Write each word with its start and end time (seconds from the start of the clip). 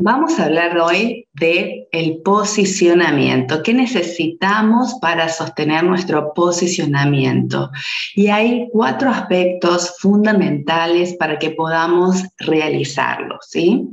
Vamos 0.00 0.38
a 0.38 0.44
hablar 0.44 0.78
hoy 0.78 1.26
de 1.32 1.88
el 1.90 2.22
posicionamiento. 2.22 3.64
¿Qué 3.64 3.74
necesitamos 3.74 4.94
para 5.00 5.28
sostener 5.28 5.82
nuestro 5.82 6.32
posicionamiento? 6.34 7.72
Y 8.14 8.28
hay 8.28 8.68
cuatro 8.70 9.10
aspectos 9.10 9.96
fundamentales 9.98 11.14
para 11.14 11.36
que 11.40 11.50
podamos 11.50 12.22
realizarlo, 12.38 13.38
¿sí? 13.40 13.88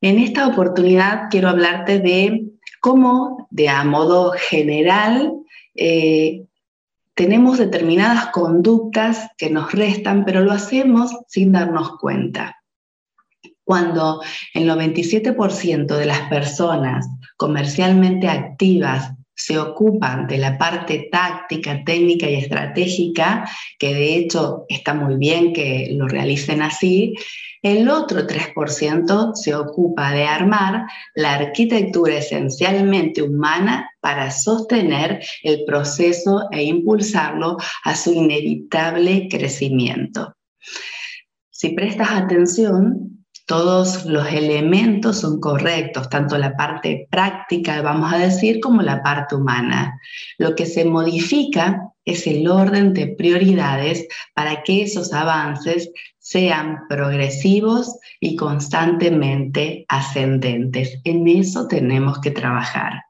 En 0.00 0.18
esta 0.18 0.48
oportunidad 0.48 1.28
quiero 1.30 1.50
hablarte 1.50 2.00
de 2.00 2.46
cómo, 2.80 3.46
de 3.52 3.68
a 3.68 3.84
modo 3.84 4.32
general, 4.32 5.32
eh, 5.76 6.42
tenemos 7.14 7.58
determinadas 7.58 8.26
conductas 8.30 9.28
que 9.38 9.48
nos 9.48 9.70
restan, 9.70 10.24
pero 10.24 10.40
lo 10.40 10.50
hacemos 10.50 11.16
sin 11.28 11.52
darnos 11.52 11.96
cuenta 11.98 12.57
cuando 13.68 14.22
el 14.54 14.66
97% 14.66 15.94
de 15.94 16.06
las 16.06 16.22
personas 16.30 17.06
comercialmente 17.36 18.26
activas 18.26 19.12
se 19.34 19.58
ocupan 19.58 20.26
de 20.26 20.38
la 20.38 20.56
parte 20.56 21.10
táctica, 21.12 21.84
técnica 21.84 22.30
y 22.30 22.36
estratégica, 22.36 23.46
que 23.78 23.92
de 23.92 24.16
hecho 24.16 24.64
está 24.70 24.94
muy 24.94 25.16
bien 25.16 25.52
que 25.52 25.90
lo 25.92 26.08
realicen 26.08 26.62
así, 26.62 27.14
el 27.60 27.90
otro 27.90 28.26
3% 28.26 29.34
se 29.34 29.54
ocupa 29.54 30.12
de 30.12 30.24
armar 30.24 30.86
la 31.14 31.34
arquitectura 31.34 32.16
esencialmente 32.16 33.20
humana 33.20 33.90
para 34.00 34.30
sostener 34.30 35.22
el 35.42 35.66
proceso 35.66 36.48
e 36.50 36.62
impulsarlo 36.62 37.58
a 37.84 37.94
su 37.94 38.14
inevitable 38.14 39.28
crecimiento. 39.28 40.34
Si 41.50 41.70
prestas 41.74 42.12
atención, 42.12 43.17
todos 43.48 44.04
los 44.04 44.30
elementos 44.30 45.20
son 45.20 45.40
correctos, 45.40 46.10
tanto 46.10 46.36
la 46.36 46.54
parte 46.54 47.08
práctica, 47.10 47.80
vamos 47.80 48.12
a 48.12 48.18
decir, 48.18 48.60
como 48.60 48.82
la 48.82 49.02
parte 49.02 49.36
humana. 49.36 49.98
Lo 50.36 50.54
que 50.54 50.66
se 50.66 50.84
modifica 50.84 51.80
es 52.04 52.26
el 52.26 52.46
orden 52.46 52.92
de 52.92 53.06
prioridades 53.06 54.06
para 54.34 54.62
que 54.62 54.82
esos 54.82 55.14
avances 55.14 55.90
sean 56.18 56.80
progresivos 56.90 57.96
y 58.20 58.36
constantemente 58.36 59.86
ascendentes. 59.88 61.00
En 61.04 61.26
eso 61.26 61.66
tenemos 61.68 62.20
que 62.20 62.32
trabajar. 62.32 63.02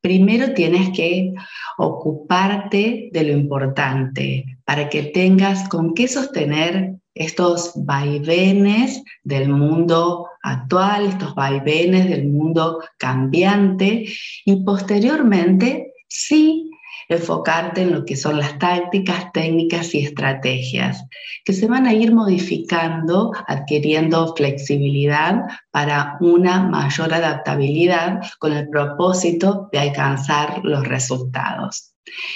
Primero 0.00 0.54
tienes 0.54 0.90
que 0.96 1.32
ocuparte 1.76 3.08
de 3.12 3.22
lo 3.24 3.32
importante 3.32 4.44
para 4.64 4.88
que 4.88 5.02
tengas 5.02 5.68
con 5.68 5.92
qué 5.92 6.06
sostener 6.06 6.92
estos 7.16 7.72
vaivenes 7.74 9.02
del 9.24 9.48
mundo 9.48 10.28
actual, 10.42 11.06
estos 11.06 11.34
vaivenes 11.34 12.08
del 12.08 12.28
mundo 12.28 12.80
cambiante 12.98 14.04
y 14.44 14.64
posteriormente 14.64 15.94
sí 16.08 16.70
enfocarte 17.08 17.82
en 17.82 17.92
lo 17.92 18.04
que 18.04 18.16
son 18.16 18.38
las 18.38 18.58
tácticas, 18.58 19.32
técnicas 19.32 19.94
y 19.94 20.04
estrategias, 20.04 21.04
que 21.44 21.52
se 21.52 21.66
van 21.66 21.86
a 21.86 21.94
ir 21.94 22.12
modificando, 22.12 23.32
adquiriendo 23.46 24.34
flexibilidad 24.34 25.42
para 25.70 26.16
una 26.20 26.68
mayor 26.68 27.14
adaptabilidad 27.14 28.20
con 28.38 28.52
el 28.52 28.68
propósito 28.68 29.68
de 29.72 29.78
alcanzar 29.78 30.60
los 30.64 30.86
resultados. 30.86 31.94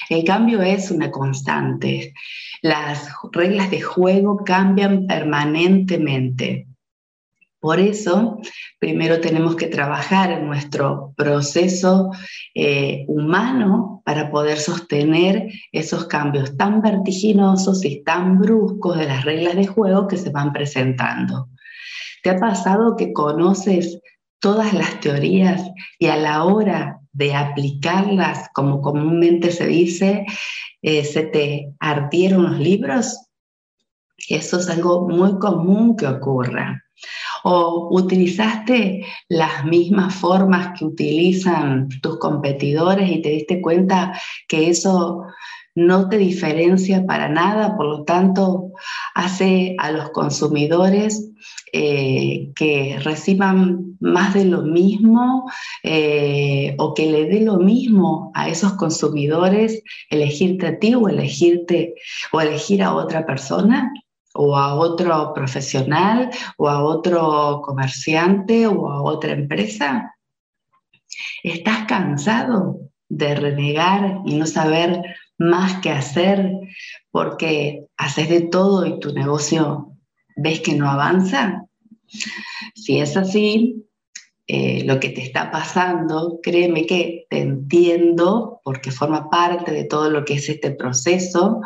El 0.09 0.25
cambio 0.25 0.63
es 0.63 0.91
una 0.91 1.11
constante. 1.11 2.15
Las 2.63 3.11
reglas 3.33 3.71
de 3.71 3.81
juego 3.81 4.45
cambian 4.45 5.07
permanentemente. 5.07 6.67
Por 7.61 7.79
eso, 7.79 8.39
primero 8.79 9.21
tenemos 9.21 9.55
que 9.55 9.67
trabajar 9.67 10.31
en 10.33 10.47
nuestro 10.47 11.13
proceso 11.15 12.11
eh, 12.55 13.05
humano 13.07 14.03
para 14.05 14.31
poder 14.31 14.59
sostener 14.59 15.47
esos 15.71 16.07
cambios 16.07 16.57
tan 16.57 16.81
vertiginosos 16.81 17.85
y 17.85 18.03
tan 18.03 18.39
bruscos 18.39 18.97
de 18.97 19.07
las 19.07 19.27
reglas 19.27 19.57
de 19.57 19.67
juego 19.67 20.09
que 20.09 20.17
se 20.17 20.31
van 20.31 20.55
presentando. 20.55 21.51
¿Te 22.23 22.31
ha 22.31 22.37
pasado 22.39 22.97
que 22.97 23.13
conoces 23.13 24.01
todas 24.41 24.73
las 24.73 24.99
teorías 25.01 25.63
y 25.99 26.07
a 26.07 26.17
la 26.17 26.45
hora 26.45 27.00
de 27.13 27.35
aplicarlas, 27.35 28.49
como 28.55 28.81
comúnmente 28.81 29.51
se 29.51 29.67
dice, 29.67 30.27
eh, 30.83 31.05
se 31.05 31.23
te 31.23 31.73
ardieron 31.81 32.45
los 32.45 32.59
libros. 32.59 33.27
Eso 34.29 34.59
es 34.59 34.69
algo 34.69 35.09
muy 35.09 35.39
común 35.39 35.97
que 35.97 36.07
ocurra. 36.07 36.85
O 37.45 37.89
utilizaste 37.93 39.07
las 39.29 39.65
mismas 39.65 40.15
formas 40.15 40.79
que 40.79 40.85
utilizan 40.85 41.89
tus 42.03 42.19
competidores 42.19 43.11
y 43.11 43.23
te 43.23 43.31
diste 43.31 43.63
cuenta 43.63 44.13
que 44.47 44.69
eso 44.69 45.25
no 45.75 46.09
te 46.09 46.19
diferencia 46.19 47.07
para 47.07 47.29
nada, 47.29 47.77
por 47.77 47.87
lo 47.87 48.05
tanto, 48.05 48.73
hace 49.15 49.77
a 49.79 49.93
los 49.93 50.11
consumidores 50.11 51.31
eh, 51.73 52.53
que 52.55 52.99
reciban 53.03 53.90
más 54.01 54.35
de 54.35 54.47
lo 54.47 54.63
mismo 54.63 55.51
eh, 55.83 56.75
o 56.79 56.95
que 56.95 57.11
le 57.11 57.27
dé 57.27 57.41
lo 57.41 57.59
mismo 57.59 58.33
a 58.35 58.49
esos 58.49 58.73
consumidores 58.73 59.83
elegirte 60.09 60.67
a 60.67 60.79
ti 60.79 60.95
o 60.95 61.09
elegirte 61.09 61.95
o 62.33 62.41
elegir 62.41 62.83
a 62.83 62.95
otra 62.95 63.25
persona 63.27 63.93
o 64.35 64.57
a 64.57 64.75
otro 64.75 65.33
profesional 65.35 66.31
o 66.57 66.69
a 66.69 66.83
otro 66.83 67.61
comerciante 67.63 68.67
o 68.67 68.89
a 68.91 69.03
otra 69.03 69.33
empresa. 69.33 70.15
¿Estás 71.43 71.87
cansado 71.87 72.81
de 73.09 73.35
renegar 73.35 74.21
y 74.25 74.37
no 74.37 74.47
saber 74.47 75.03
más 75.37 75.81
que 75.81 75.91
hacer 75.91 76.53
porque 77.11 77.87
haces 77.97 78.29
de 78.29 78.43
todo 78.43 78.87
y 78.87 79.01
tu 79.01 79.13
negocio 79.13 79.97
ves 80.37 80.61
que 80.61 80.75
no 80.75 80.89
avanza? 80.89 81.65
Si 82.75 83.01
es 83.01 83.17
así, 83.17 83.85
eh, 84.53 84.83
lo 84.85 84.99
que 84.99 85.11
te 85.11 85.23
está 85.23 85.53
pasando, 85.53 86.41
créeme 86.43 86.85
que 86.85 87.25
te 87.31 87.39
entiendo 87.39 88.61
porque 88.65 88.91
forma 88.91 89.31
parte 89.31 89.71
de 89.71 89.85
todo 89.85 90.11
lo 90.11 90.25
que 90.25 90.35
es 90.35 90.49
este 90.49 90.73
proceso, 90.73 91.61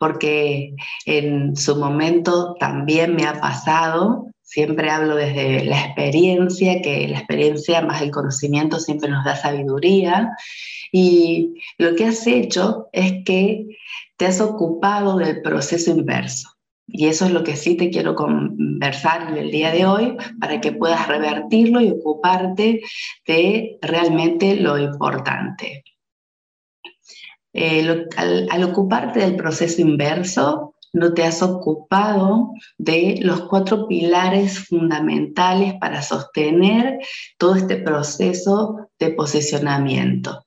porque 0.00 0.74
en 1.04 1.54
su 1.54 1.76
momento 1.76 2.56
también 2.58 3.14
me 3.14 3.26
ha 3.26 3.42
pasado, 3.42 4.28
siempre 4.42 4.88
hablo 4.88 5.16
desde 5.16 5.66
la 5.66 5.84
experiencia, 5.84 6.80
que 6.80 7.08
la 7.08 7.18
experiencia 7.18 7.82
más 7.82 8.00
el 8.00 8.10
conocimiento 8.10 8.80
siempre 8.80 9.10
nos 9.10 9.26
da 9.26 9.36
sabiduría, 9.36 10.30
y 10.92 11.60
lo 11.76 11.94
que 11.94 12.06
has 12.06 12.26
hecho 12.26 12.88
es 12.92 13.22
que 13.26 13.66
te 14.16 14.24
has 14.24 14.40
ocupado 14.40 15.18
del 15.18 15.42
proceso 15.42 15.90
inverso. 15.90 16.53
Y 16.86 17.06
eso 17.06 17.24
es 17.24 17.32
lo 17.32 17.42
que 17.42 17.56
sí 17.56 17.76
te 17.76 17.90
quiero 17.90 18.14
conversar 18.14 19.30
en 19.30 19.38
el 19.38 19.50
día 19.50 19.70
de 19.70 19.86
hoy 19.86 20.16
para 20.38 20.60
que 20.60 20.72
puedas 20.72 21.08
revertirlo 21.08 21.80
y 21.80 21.90
ocuparte 21.90 22.82
de 23.26 23.78
realmente 23.80 24.56
lo 24.56 24.78
importante. 24.78 25.84
Eh, 27.52 28.06
al, 28.16 28.64
ocuparte 28.64 29.20
del 29.20 29.36
proceso 29.36 29.80
inverso, 29.80 30.74
no 30.92 31.14
te 31.14 31.24
has 31.24 31.42
ocupado 31.42 32.50
de 32.78 33.18
los 33.22 33.42
cuatro 33.42 33.86
pilares 33.88 34.66
fundamentales 34.68 35.74
para 35.80 36.02
sostener 36.02 36.98
todo 37.38 37.56
este 37.56 37.76
proceso 37.76 38.88
de 38.98 39.10
posicionamiento. 39.10 40.46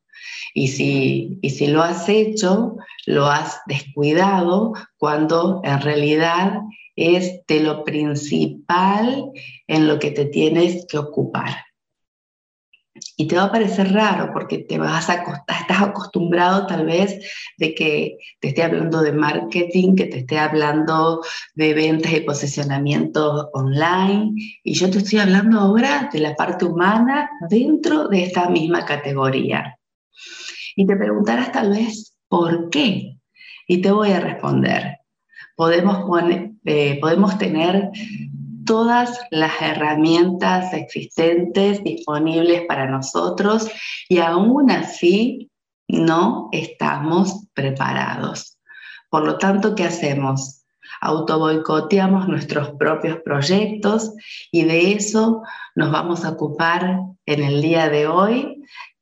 Y 0.54 0.69
si, 0.69 1.40
y 1.42 1.50
si 1.50 1.68
lo 1.68 1.81
has 1.81 2.07
hecho, 2.10 2.75
lo 3.07 3.27
has 3.27 3.62
descuidado 3.65 4.74
cuando 4.98 5.62
en 5.63 5.80
realidad 5.80 6.59
es 6.98 7.39
de 7.48 7.62
lo 7.62 7.86
principal 7.86 9.31
en 9.65 9.88
lo 9.88 9.98
que 9.98 10.12
te 10.12 10.25
tienes 10.25 10.86
que 10.88 10.98
ocupar. 10.98 11.56
Y 13.15 13.27
te 13.27 13.38
va 13.38 13.44
a 13.44 13.51
parecer 13.51 13.94
raro 13.94 14.33
porque 14.33 14.57
te 14.57 14.77
vas 14.77 15.07
estás 15.07 15.81
acostumbrado 15.81 16.68
tal 16.68 16.86
vez 16.86 17.18
de 17.57 17.74
que 17.74 18.18
te 18.42 18.50
esté 18.50 18.63
hablando 18.63 19.01
de 19.01 19.13
marketing, 19.13 19.95
que 19.95 20.06
te 20.06 20.19
esté 20.19 20.38
hablando 20.38 21.21
de 21.56 21.74
ventas 21.74 22.12
y 22.12 22.21
posicionamiento 22.21 23.50
online. 23.54 24.33
Y 24.63 24.74
yo 24.74 24.89
te 24.89 24.98
estoy 24.98 25.19
hablando 25.19 25.62
ahora 25.62 26.09
de 26.12 26.19
la 26.19 26.36
parte 26.36 26.65
humana 26.65 27.30
dentro 27.50 28.09
de 28.09 28.24
esta 28.24 28.50
misma 28.50 28.83
categoría. 28.83 29.77
Y 30.75 30.86
te 30.86 30.95
preguntarás 30.98 31.54
tal 31.54 31.69
vez, 31.69 32.17
¿por 32.27 32.69
qué? 32.69 33.18
Y 33.68 33.81
te 33.81 33.91
voy 33.91 34.12
a 34.12 34.19
responder. 34.19 35.00
Podemos, 35.56 36.06
eh, 36.65 36.97
podemos 37.01 37.38
tener 37.38 37.89
todas 38.65 39.19
las 39.31 39.62
herramientas 39.62 40.74
existentes 40.74 41.83
disponibles 41.83 42.63
para 42.68 42.88
nosotros 42.88 43.69
y 44.09 44.19
aún 44.19 44.69
así 44.69 45.50
no 45.88 46.50
estamos 46.51 47.47
preparados. 47.53 48.57
Por 49.09 49.25
lo 49.25 49.38
tanto, 49.38 49.73
¿qué 49.73 49.85
hacemos? 49.85 50.65
Autoboicoteamos 51.01 52.27
nuestros 52.27 52.71
propios 52.71 53.19
proyectos 53.23 54.13
y 54.51 54.63
de 54.65 54.94
eso 54.94 55.44
nos 55.75 55.91
vamos 55.91 56.25
a 56.25 56.31
ocupar 56.31 57.00
en 57.25 57.44
el 57.44 57.62
día 57.62 57.89
de 57.89 58.07
hoy 58.07 58.56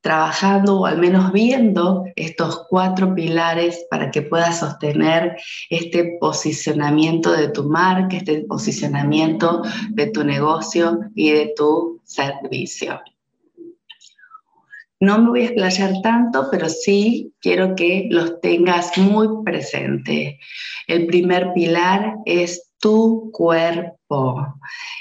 trabajando 0.05 0.81
o 0.81 0.85
al 0.85 0.99
menos 0.99 1.31
viendo 1.31 2.05
estos 2.15 2.67
cuatro 2.69 3.15
pilares 3.15 3.87
para 3.89 4.11
que 4.11 4.21
puedas 4.21 4.59
sostener 4.59 5.35
este 5.71 6.17
posicionamiento 6.19 7.31
de 7.31 7.47
tu 7.47 7.63
marca, 7.63 8.17
este 8.17 8.45
posicionamiento 8.47 9.63
de 9.89 10.05
tu 10.11 10.23
negocio 10.23 10.99
y 11.15 11.31
de 11.31 11.53
tu 11.57 11.99
servicio. 12.03 13.01
No 14.99 15.17
me 15.17 15.29
voy 15.29 15.41
a 15.41 15.45
explayar 15.45 15.93
tanto, 16.03 16.49
pero 16.51 16.69
sí 16.69 17.33
quiero 17.41 17.73
que 17.73 18.07
los 18.11 18.39
tengas 18.41 18.95
muy 18.99 19.43
presentes. 19.43 20.35
El 20.85 21.07
primer 21.07 21.51
pilar 21.53 22.17
es 22.25 22.73
tu 22.79 23.31
cuerpo. 23.33 24.53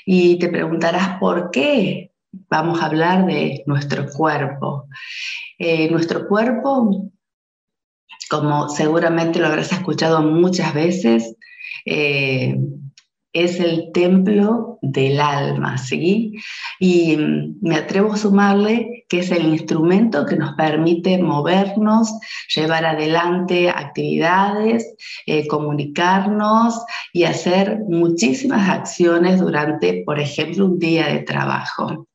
Y 0.07 0.39
te 0.39 0.49
preguntarás 0.49 1.19
por 1.19 1.51
qué 1.51 2.14
vamos 2.49 2.81
a 2.81 2.87
hablar 2.87 3.27
de 3.27 3.63
nuestro 3.67 4.07
cuerpo. 4.07 4.89
Eh, 5.59 5.91
nuestro 5.91 6.27
cuerpo, 6.27 7.11
como 8.29 8.69
seguramente 8.69 9.39
lo 9.39 9.47
habrás 9.47 9.73
escuchado 9.73 10.23
muchas 10.23 10.75
veces, 10.75 11.37
eh, 11.85 12.57
es 13.35 13.59
el 13.59 13.91
templo 13.93 14.79
del 14.81 15.21
alma, 15.21 15.77
¿sí? 15.77 16.35
Y 16.79 17.17
mm, 17.17 17.57
me 17.63 17.77
atrevo 17.77 18.13
a 18.13 18.17
sumarle 18.17 19.05
que 19.09 19.19
es 19.19 19.31
el 19.33 19.47
instrumento 19.47 20.25
que 20.25 20.37
nos 20.37 20.55
permite 20.55 21.19
movernos, 21.19 22.13
llevar 22.55 22.85
adelante 22.85 23.69
actividades, 23.69 24.95
eh, 25.27 25.47
comunicarnos 25.49 26.81
y 27.13 27.25
hacer 27.25 27.81
muchísimas 27.89 28.69
acciones 28.69 29.41
durante, 29.41 30.05
por 30.07 30.21
ejemplo, 30.21 30.67
un 30.67 30.79
día 30.79 31.09
de 31.09 31.21
trabajo 31.21 32.07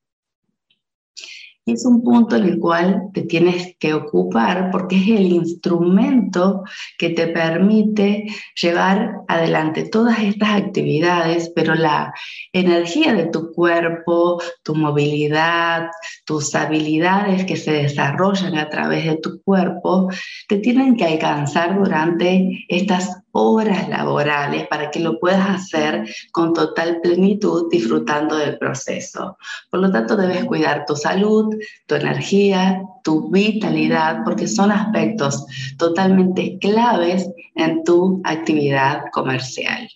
es 1.74 1.86
un 1.86 2.04
punto 2.04 2.36
en 2.36 2.44
el 2.44 2.60
cual 2.60 3.10
te 3.14 3.24
tienes 3.24 3.76
que 3.80 3.94
ocupar 3.94 4.70
porque 4.72 4.98
es 4.98 5.08
el 5.08 5.32
instrumento 5.32 6.64
que 6.98 7.10
te 7.10 7.28
permite 7.28 8.28
llevar 8.60 9.22
adelante 9.28 9.90
todas 9.90 10.20
estas 10.20 10.50
actividades, 10.50 11.52
pero 11.56 11.76
la 11.76 12.14
energía 12.54 13.14
de 13.14 13.28
tu 13.28 13.52
cuerpo, 13.52 14.42
tu 14.64 14.76
movilidad, 14.76 15.90
tus 16.26 16.56
habilidades 16.56 17.46
que 17.46 17.58
se 17.58 17.72
desarrollan 17.72 18.58
a 18.58 18.70
través 18.70 19.06
de 19.06 19.18
tu 19.18 19.42
cuerpo, 19.42 20.10
te 20.48 20.58
tienen 20.58 20.96
que 20.96 21.06
alcanzar 21.06 21.78
durante 21.78 22.66
estas 22.68 23.22
horas 23.32 23.88
laborales 23.90 24.68
para 24.68 24.92
que 24.92 25.00
lo 25.00 25.20
puedas 25.20 25.50
hacer 25.50 26.08
con 26.32 26.54
total 26.54 27.00
plenitud 27.02 27.70
disfrutando 27.70 28.36
del 28.36 28.58
proceso. 28.58 29.38
Por 29.70 29.80
lo 29.80 29.92
tanto, 29.92 30.16
debes 30.16 30.46
cuidar 30.46 30.86
tu 30.86 30.96
salud, 30.96 31.56
tu 31.86 31.96
energía, 31.96 32.82
tu 33.04 33.30
vitalidad, 33.30 34.24
porque 34.24 34.48
son 34.48 34.72
aspectos 34.72 35.46
totalmente 35.78 36.58
claves 36.60 37.30
en 37.56 37.84
tu 37.84 38.22
actividad 38.24 39.04
comercial. 39.12 39.90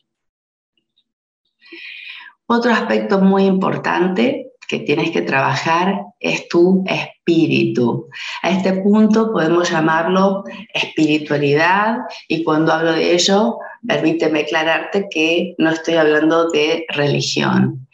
Otro 2.45 2.71
aspecto 2.71 3.19
muy 3.19 3.45
importante 3.45 4.52
que 4.73 4.79
tienes 4.79 5.11
que 5.11 5.21
trabajar 5.21 6.01
es 6.19 6.47
tu 6.47 6.83
espíritu. 6.87 8.09
A 8.41 8.49
este 8.49 8.73
punto 8.73 9.31
podemos 9.31 9.69
llamarlo 9.69 10.43
espiritualidad 10.73 11.97
y 12.27 12.43
cuando 12.43 12.73
hablo 12.73 12.93
de 12.93 13.13
ello, 13.13 13.59
permíteme 13.87 14.39
aclararte 14.39 15.05
que 15.11 15.53
no 15.59 15.69
estoy 15.69 15.93
hablando 15.93 16.49
de 16.49 16.87
religión. 16.89 17.87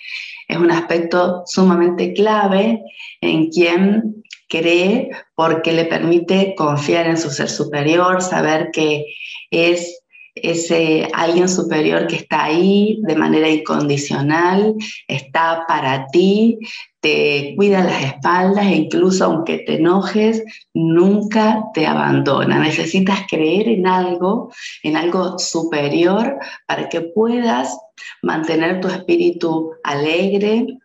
Es 0.48 0.56
un 0.56 0.72
aspecto 0.72 1.44
sumamente 1.46 2.14
clave 2.14 2.82
en 3.20 3.50
quien 3.50 4.24
cree 4.48 5.10
porque 5.36 5.74
le 5.74 5.84
permite 5.84 6.56
confiar 6.56 7.08
en 7.08 7.18
su 7.18 7.30
ser 7.30 7.50
superior, 7.50 8.22
saber 8.22 8.70
que 8.72 9.04
es 9.52 9.99
ese 10.36 11.08
alguien 11.14 11.50
superior 11.50 12.08
que 12.08 12.16
está 12.16 12.46
ahí 12.46 13.00
de 13.04 13.16
manera 13.16 13.50
incondicional, 13.50 14.76
está 15.08 15.66
para 15.68 16.08
ti, 16.08 16.60
te 17.00 17.54
cuida 17.56 17.84
las 17.84 18.04
espaldas 18.04 18.66
e 18.66 18.76
incluso 18.76 19.26
aunque 19.26 19.60
te 19.60 19.76
enojes, 19.76 20.44
nunca 20.74 21.64
te 21.74 21.88
abandona. 21.88 22.60
Necesitas 22.60 23.22
creer 23.30 23.70
en 23.70 23.88
algo, 23.88 24.52
en 24.84 24.98
algo 24.98 25.40
superior 25.40 26.38
para 26.68 26.90
que 26.90 27.02
puedas 27.02 27.78
mantener 28.22 28.82
tu 28.82 28.88
espíritu 28.88 29.72
alegre, 29.84 30.78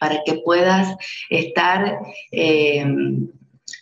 para 0.00 0.22
que 0.24 0.34
puedas 0.44 0.96
estar 1.30 1.98
eh, 2.32 2.84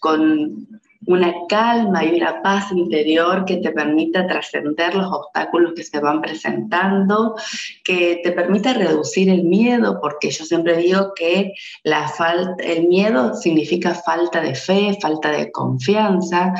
con 0.01 0.69
una 1.07 1.33
calma 1.49 2.05
y 2.05 2.17
una 2.17 2.43
paz 2.43 2.73
interior 2.73 3.45
que 3.45 3.59
te 3.59 3.71
permita 3.71 4.27
trascender 4.27 4.95
los 4.95 5.13
obstáculos 5.13 5.73
que 5.75 5.85
se 5.85 6.01
van 6.01 6.21
presentando, 6.21 7.37
que 7.83 8.21
te 8.23 8.33
permita 8.33 8.73
reducir 8.73 9.29
el 9.29 9.45
miedo, 9.45 10.01
porque 10.01 10.31
yo 10.31 10.45
siempre 10.45 10.77
digo 10.77 11.13
que 11.15 11.53
la 11.83 12.09
falta, 12.09 12.63
el 12.65 12.89
miedo 12.89 13.35
significa 13.35 13.95
falta 13.95 14.41
de 14.41 14.55
fe, 14.55 14.97
falta 15.01 15.31
de 15.31 15.51
confianza, 15.53 16.55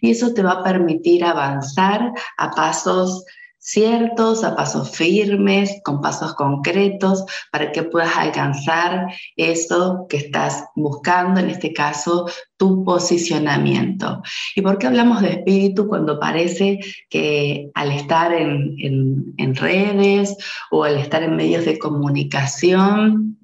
y 0.00 0.10
eso 0.10 0.32
te 0.34 0.42
va 0.42 0.52
a 0.52 0.64
permitir 0.64 1.24
avanzar 1.24 2.12
a 2.36 2.50
pasos 2.50 3.24
ciertos, 3.66 4.44
a 4.44 4.54
pasos 4.54 4.96
firmes, 4.96 5.80
con 5.82 6.00
pasos 6.00 6.34
concretos, 6.34 7.24
para 7.50 7.72
que 7.72 7.82
puedas 7.82 8.16
alcanzar 8.16 9.08
eso 9.34 10.06
que 10.08 10.18
estás 10.18 10.66
buscando, 10.76 11.40
en 11.40 11.50
este 11.50 11.72
caso, 11.72 12.30
tu 12.56 12.84
posicionamiento. 12.84 14.22
¿Y 14.54 14.62
por 14.62 14.78
qué 14.78 14.86
hablamos 14.86 15.20
de 15.20 15.30
espíritu 15.30 15.88
cuando 15.88 16.20
parece 16.20 16.78
que 17.10 17.70
al 17.74 17.90
estar 17.90 18.32
en, 18.32 19.34
redes 19.56 20.36
o 20.70 20.84
al 20.84 20.96
estar 20.98 21.24
en 21.24 21.34
medios 21.34 21.64
de 21.64 21.76
comunicación, 21.76 23.36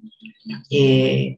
eh, 0.69 1.37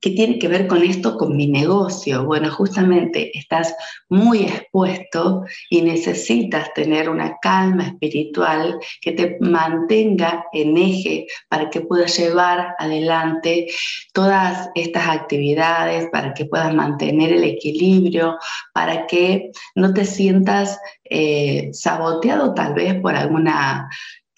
¿Qué 0.00 0.10
tiene 0.10 0.38
que 0.38 0.48
ver 0.48 0.66
con 0.66 0.82
esto, 0.82 1.16
con 1.16 1.36
mi 1.36 1.46
negocio? 1.46 2.24
Bueno, 2.24 2.50
justamente 2.50 3.36
estás 3.36 3.74
muy 4.08 4.44
expuesto 4.44 5.44
y 5.70 5.82
necesitas 5.82 6.72
tener 6.74 7.08
una 7.08 7.36
calma 7.42 7.88
espiritual 7.88 8.78
que 9.00 9.12
te 9.12 9.36
mantenga 9.40 10.44
en 10.52 10.76
eje 10.76 11.26
para 11.48 11.70
que 11.70 11.80
puedas 11.80 12.16
llevar 12.16 12.74
adelante 12.78 13.66
todas 14.12 14.68
estas 14.74 15.08
actividades, 15.08 16.08
para 16.12 16.34
que 16.34 16.46
puedas 16.46 16.74
mantener 16.74 17.32
el 17.32 17.44
equilibrio, 17.44 18.38
para 18.72 19.06
que 19.06 19.50
no 19.74 19.92
te 19.92 20.04
sientas 20.04 20.78
eh, 21.10 21.70
saboteado 21.72 22.52
tal 22.54 22.74
vez 22.74 23.00
por 23.00 23.16
alguna 23.16 23.88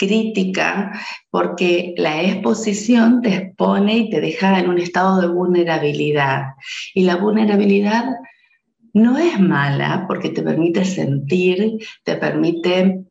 crítica, 0.01 0.93
porque 1.31 1.95
la 1.99 2.23
exposición 2.23 3.21
te 3.21 3.35
expone 3.35 3.99
y 3.99 4.11
te 4.11 4.21
deja 4.23 4.59
en 4.59 4.71
un 4.71 4.79
estado 4.79 5.21
de 5.21 5.27
vulnerabilidad. 5.29 6.55
Y 6.95 7.03
la 7.03 7.17
vulnerabilidad 7.17 8.07
no 8.95 9.19
es 9.19 9.39
mala 9.39 10.07
porque 10.09 10.31
te 10.31 10.43
permite 10.43 10.87
sentir, 10.87 11.79
te 12.03 12.17
permite 12.17 13.05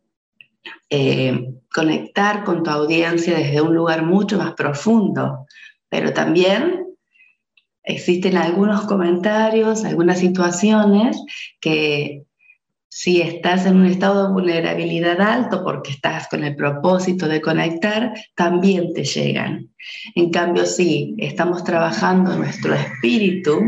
eh, 0.89 1.53
conectar 1.71 2.43
con 2.43 2.63
tu 2.63 2.71
audiencia 2.71 3.37
desde 3.37 3.61
un 3.61 3.75
lugar 3.75 4.03
mucho 4.03 4.39
más 4.39 4.53
profundo, 4.53 5.45
pero 5.89 6.11
también 6.11 6.87
existen 7.83 8.35
algunos 8.35 8.81
comentarios, 8.87 9.85
algunas 9.85 10.19
situaciones 10.19 11.21
que 11.61 12.23
Si 12.91 13.21
estás 13.21 13.67
en 13.67 13.77
un 13.77 13.85
estado 13.85 14.27
de 14.27 14.33
vulnerabilidad 14.33 15.21
alto 15.21 15.63
porque 15.63 15.91
estás 15.91 16.27
con 16.27 16.43
el 16.43 16.55
propósito 16.55 17.27
de 17.27 17.39
conectar, 17.39 18.13
también 18.35 18.93
te 18.93 19.03
llegan. 19.03 19.69
En 20.15 20.31
cambio, 20.31 20.65
si 20.65 21.15
estamos 21.19 21.63
trabajando 21.63 22.35
nuestro 22.35 22.73
espíritu, 22.73 23.59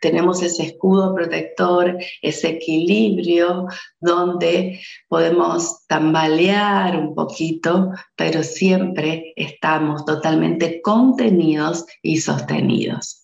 tenemos 0.00 0.40
ese 0.42 0.66
escudo 0.66 1.14
protector, 1.14 1.98
ese 2.22 2.48
equilibrio 2.48 3.66
donde 4.00 4.80
podemos 5.08 5.84
tambalear 5.88 6.96
un 6.96 7.14
poquito, 7.14 7.90
pero 8.16 8.44
siempre 8.44 9.32
estamos 9.34 10.04
totalmente 10.04 10.80
contenidos 10.80 11.84
y 12.02 12.18
sostenidos. 12.18 13.19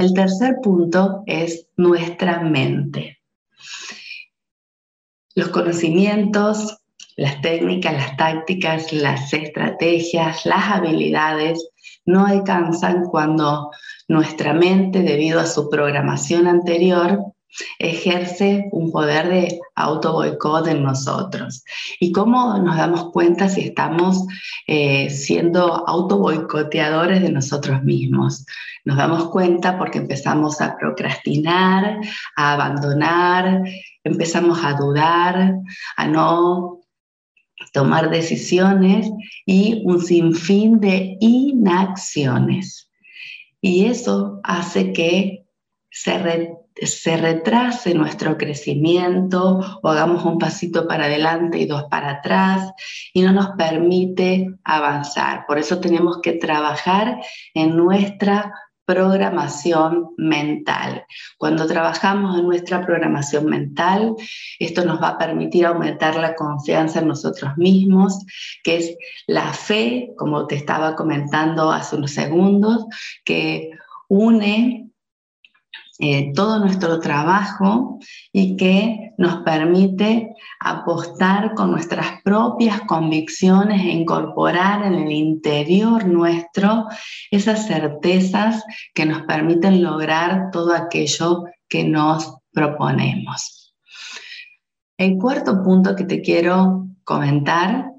El 0.00 0.14
tercer 0.14 0.56
punto 0.62 1.24
es 1.26 1.66
nuestra 1.76 2.40
mente. 2.40 3.18
Los 5.34 5.50
conocimientos, 5.50 6.78
las 7.16 7.42
técnicas, 7.42 7.92
las 7.92 8.16
tácticas, 8.16 8.94
las 8.94 9.30
estrategias, 9.34 10.46
las 10.46 10.70
habilidades 10.70 11.68
no 12.06 12.24
alcanzan 12.24 13.04
cuando 13.10 13.70
nuestra 14.08 14.54
mente, 14.54 15.02
debido 15.02 15.38
a 15.38 15.44
su 15.44 15.68
programación 15.68 16.46
anterior, 16.46 17.22
ejerce 17.78 18.68
un 18.72 18.90
poder 18.90 19.28
de 19.28 19.60
auto 19.74 20.12
boicot 20.12 20.66
en 20.68 20.82
nosotros. 20.82 21.64
¿Y 21.98 22.12
cómo 22.12 22.58
nos 22.58 22.76
damos 22.76 23.10
cuenta 23.12 23.48
si 23.48 23.62
estamos 23.62 24.24
eh, 24.66 25.10
siendo 25.10 25.88
auto 25.88 26.18
boicoteadores 26.18 27.22
de 27.22 27.30
nosotros 27.30 27.82
mismos? 27.82 28.46
Nos 28.84 28.96
damos 28.96 29.28
cuenta 29.28 29.78
porque 29.78 29.98
empezamos 29.98 30.60
a 30.60 30.76
procrastinar, 30.76 32.00
a 32.36 32.52
abandonar, 32.52 33.62
empezamos 34.04 34.58
a 34.64 34.74
dudar, 34.74 35.54
a 35.96 36.06
no 36.06 36.80
tomar 37.72 38.10
decisiones 38.10 39.10
y 39.44 39.82
un 39.84 40.00
sinfín 40.00 40.80
de 40.80 41.16
inacciones. 41.20 42.90
Y 43.60 43.84
eso 43.84 44.40
hace 44.42 44.92
que 44.92 45.44
se, 45.90 46.56
se 46.82 47.16
retrase 47.16 47.94
nuestro 47.94 48.36
crecimiento 48.36 49.60
o 49.82 49.88
hagamos 49.88 50.24
un 50.24 50.38
pasito 50.38 50.86
para 50.88 51.04
adelante 51.04 51.58
y 51.58 51.66
dos 51.66 51.84
para 51.90 52.10
atrás 52.10 52.70
y 53.12 53.22
no 53.22 53.32
nos 53.32 53.50
permite 53.50 54.54
avanzar. 54.64 55.46
Por 55.46 55.58
eso 55.58 55.80
tenemos 55.80 56.20
que 56.22 56.32
trabajar 56.32 57.20
en 57.54 57.76
nuestra 57.76 58.52
programación 58.86 60.08
mental. 60.16 61.04
Cuando 61.38 61.64
trabajamos 61.66 62.36
en 62.36 62.46
nuestra 62.46 62.84
programación 62.84 63.46
mental, 63.46 64.16
esto 64.58 64.84
nos 64.84 65.00
va 65.00 65.10
a 65.10 65.18
permitir 65.18 65.64
aumentar 65.64 66.16
la 66.16 66.34
confianza 66.34 66.98
en 66.98 67.06
nosotros 67.06 67.56
mismos, 67.56 68.18
que 68.64 68.78
es 68.78 68.96
la 69.28 69.52
fe, 69.52 70.10
como 70.16 70.48
te 70.48 70.56
estaba 70.56 70.96
comentando 70.96 71.70
hace 71.70 71.94
unos 71.94 72.10
segundos, 72.10 72.84
que 73.24 73.70
une 74.08 74.89
eh, 76.00 76.32
todo 76.34 76.58
nuestro 76.58 76.98
trabajo 76.98 77.98
y 78.32 78.56
que 78.56 79.12
nos 79.18 79.42
permite 79.42 80.34
apostar 80.58 81.54
con 81.54 81.70
nuestras 81.70 82.22
propias 82.22 82.80
convicciones 82.82 83.82
e 83.82 83.90
incorporar 83.90 84.84
en 84.84 84.94
el 84.94 85.12
interior 85.12 86.06
nuestro 86.06 86.86
esas 87.30 87.66
certezas 87.66 88.64
que 88.94 89.04
nos 89.04 89.22
permiten 89.22 89.82
lograr 89.82 90.50
todo 90.50 90.74
aquello 90.74 91.44
que 91.68 91.84
nos 91.84 92.34
proponemos. 92.52 93.74
El 94.96 95.18
cuarto 95.18 95.62
punto 95.62 95.94
que 95.96 96.04
te 96.04 96.22
quiero 96.22 96.88
comentar 97.04 97.90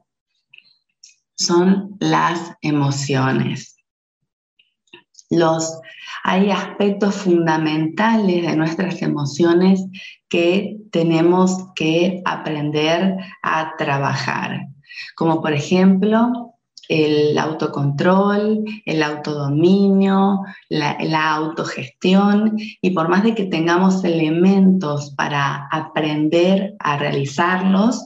son 1.35 1.97
las 1.99 2.53
emociones. 2.61 3.77
Los 5.29 5.79
hay 6.23 6.51
aspectos 6.51 7.15
fundamentales 7.15 8.45
de 8.45 8.55
nuestras 8.55 9.01
emociones 9.01 9.83
que 10.29 10.77
tenemos 10.91 11.57
que 11.75 12.21
aprender 12.25 13.17
a 13.41 13.75
trabajar, 13.77 14.67
como 15.15 15.41
por 15.41 15.53
ejemplo 15.53 16.51
el 16.89 17.37
autocontrol, 17.37 18.65
el 18.85 19.01
autodominio, 19.03 20.41
la, 20.67 20.97
la, 21.01 21.35
autogestión 21.35 22.57
y 22.81 22.89
por 22.89 23.07
más 23.07 23.23
de 23.23 23.33
que 23.33 23.45
tengamos 23.45 24.03
elementos 24.03 25.13
para 25.15 25.69
aprender 25.71 26.75
a 26.79 26.97
realizarlos, 26.97 28.05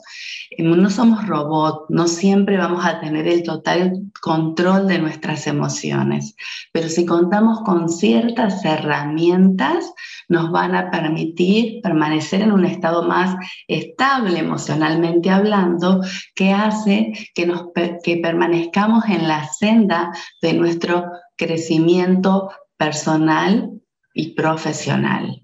no 0.57 0.89
somos 0.89 1.27
robots, 1.27 1.85
no 1.89 2.07
siempre 2.07 2.57
vamos 2.57 2.85
a 2.85 2.99
tener 2.99 3.27
el 3.27 3.43
total 3.43 4.11
control 4.21 4.87
de 4.87 4.99
nuestras 4.99 5.47
emociones, 5.47 6.35
pero 6.71 6.89
si 6.89 7.05
contamos 7.05 7.61
con 7.61 7.89
ciertas 7.89 8.63
herramientas, 8.63 9.93
nos 10.27 10.51
van 10.51 10.75
a 10.75 10.89
permitir 10.89 11.81
permanecer 11.81 12.41
en 12.41 12.51
un 12.51 12.65
estado 12.65 13.03
más 13.03 13.35
estable 13.67 14.39
emocionalmente 14.39 15.29
hablando, 15.29 16.01
que 16.33 16.51
hace 16.51 17.13
que, 17.33 17.45
nos, 17.45 17.65
que 18.03 18.17
permanezcamos 18.17 19.05
en 19.05 19.27
la 19.27 19.47
senda 19.47 20.11
de 20.41 20.53
nuestro 20.53 21.05
crecimiento 21.35 22.49
personal 22.77 23.71
y 24.13 24.33
profesional. 24.33 25.41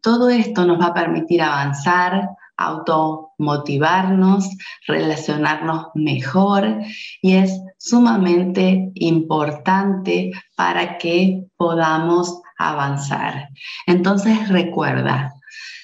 Todo 0.00 0.28
esto 0.30 0.66
nos 0.66 0.80
va 0.80 0.86
a 0.86 0.94
permitir 0.94 1.40
avanzar, 1.42 2.28
automotivarnos, 2.64 4.48
relacionarnos 4.86 5.86
mejor 5.94 6.78
y 7.20 7.34
es 7.34 7.60
sumamente 7.78 8.90
importante 8.94 10.32
para 10.56 10.98
que 10.98 11.44
podamos 11.56 12.40
avanzar. 12.58 13.48
Entonces 13.86 14.48
recuerda, 14.48 15.34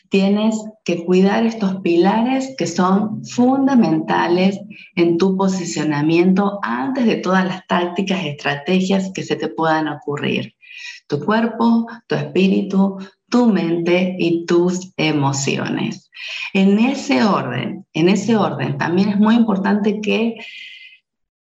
tienes 0.08 0.56
que 0.84 1.04
cuidar 1.04 1.44
estos 1.44 1.76
pilares 1.82 2.54
que 2.56 2.66
son 2.66 3.24
fundamentales 3.24 4.60
en 4.94 5.18
tu 5.18 5.36
posicionamiento 5.36 6.58
antes 6.62 7.04
de 7.06 7.16
todas 7.16 7.44
las 7.44 7.66
tácticas 7.66 8.22
y 8.22 8.28
estrategias 8.28 9.10
que 9.14 9.22
se 9.22 9.36
te 9.36 9.48
puedan 9.48 9.88
ocurrir. 9.88 10.54
Tu 11.06 11.24
cuerpo, 11.24 11.86
tu 12.06 12.14
espíritu, 12.14 12.98
tu 13.28 13.46
mente 13.46 14.16
y 14.18 14.46
tus 14.46 14.92
emociones. 14.96 16.10
En 16.52 16.78
ese 16.78 17.24
orden, 17.24 17.86
en 17.92 18.08
ese 18.08 18.36
orden, 18.36 18.78
también 18.78 19.10
es 19.10 19.18
muy 19.18 19.34
importante 19.34 20.00
que 20.00 20.36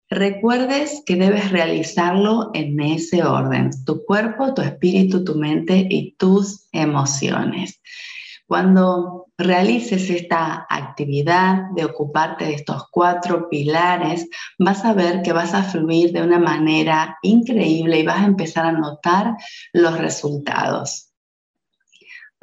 recuerdes 0.10 1.04
que 1.06 1.16
debes 1.16 1.52
realizarlo 1.52 2.52
en 2.54 2.80
ese 2.80 3.24
orden, 3.24 3.72
tu 3.86 4.04
cuerpo, 4.06 4.54
tu 4.54 4.62
espíritu, 4.62 5.24
tu 5.24 5.36
mente 5.36 5.88
y 5.90 6.16
tus 6.18 6.68
emociones. 6.72 7.82
Cuando 8.48 9.25
realices 9.38 10.10
esta 10.10 10.66
actividad 10.70 11.70
de 11.76 11.86
ocuparte 11.86 12.46
de 12.46 12.54
estos 12.54 12.88
cuatro 12.90 13.50
pilares, 13.50 14.28
vas 14.58 14.86
a 14.86 14.94
ver 14.94 15.22
que 15.22 15.34
vas 15.34 15.54
a 15.54 15.64
fluir 15.64 16.12
de 16.12 16.22
una 16.22 16.40
manera 16.40 17.18
increíble 17.22 18.00
y 18.00 18.06
vas 18.06 18.22
a 18.22 18.26
empezar 18.26 18.66
a 18.66 18.72
notar 18.72 19.36
los 19.74 19.98
resultados 19.98 21.05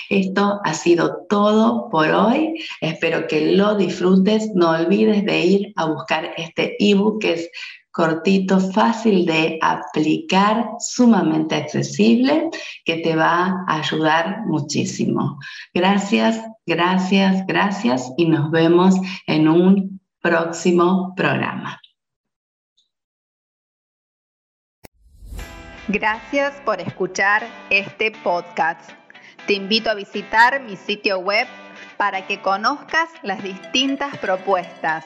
Esto 0.09 0.59
ha 0.63 0.73
sido 0.73 1.25
todo 1.29 1.89
por 1.89 2.09
hoy. 2.09 2.55
Espero 2.81 3.27
que 3.27 3.53
lo 3.53 3.75
disfrutes. 3.75 4.51
No 4.53 4.71
olvides 4.71 5.23
de 5.25 5.45
ir 5.45 5.73
a 5.77 5.85
buscar 5.85 6.33
este 6.37 6.75
ebook 6.79 7.21
que 7.21 7.33
es 7.33 7.49
cortito, 7.93 8.59
fácil 8.59 9.25
de 9.25 9.59
aplicar, 9.61 10.71
sumamente 10.79 11.55
accesible, 11.55 12.49
que 12.83 12.97
te 12.97 13.15
va 13.15 13.63
a 13.67 13.77
ayudar 13.77 14.41
muchísimo. 14.47 15.39
Gracias, 15.73 16.43
gracias, 16.65 17.45
gracias 17.45 18.11
y 18.17 18.25
nos 18.25 18.49
vemos 18.49 18.95
en 19.27 19.47
un 19.47 20.01
próximo 20.21 21.13
programa. 21.15 21.79
Gracias 25.87 26.53
por 26.65 26.81
escuchar 26.81 27.43
este 27.69 28.11
podcast. 28.23 28.89
Te 29.45 29.53
invito 29.53 29.91
a 29.91 29.93
visitar 29.93 30.61
mi 30.61 30.77
sitio 30.77 31.19
web 31.19 31.47
para 31.97 32.25
que 32.25 32.41
conozcas 32.41 33.09
las 33.21 33.43
distintas 33.43 34.17
propuestas 34.17 35.05